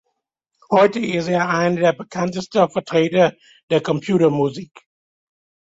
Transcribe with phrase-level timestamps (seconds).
[0.71, 3.33] Heute ist er einer der bekanntesten Vertreter
[3.69, 4.71] der Computermusik.